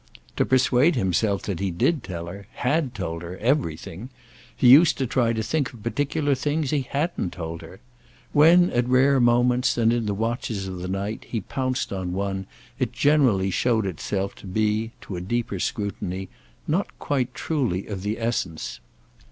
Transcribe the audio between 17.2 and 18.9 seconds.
truly of the essence.